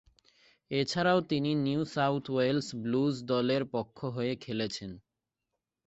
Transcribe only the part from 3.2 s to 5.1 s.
দলের পক্ষ হয়ে খেলেছেন।